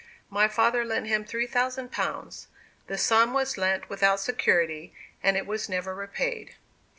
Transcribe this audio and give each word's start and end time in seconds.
My 0.31 0.47
father 0.47 0.83
lent 0.83 1.05
him 1.05 1.23
three 1.25 1.45
thousand 1.45 1.91
pounds. 1.91 2.47
The 2.87 2.97
sum 2.97 3.35
was 3.35 3.55
lent 3.55 3.87
without 3.87 4.19
security, 4.19 4.95
and 5.21 5.37
it 5.37 5.45
was 5.45 5.69
never 5.69 5.93
repaid." 5.93 6.55